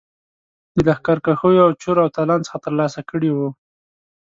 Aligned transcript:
د 0.75 0.77
لښکرکښیو 0.87 1.63
او 1.65 1.71
چور 1.81 1.97
او 2.03 2.09
تالان 2.15 2.41
څخه 2.45 2.59
ترلاسه 2.65 2.99
کړي 3.09 3.29
وه. 3.33 3.49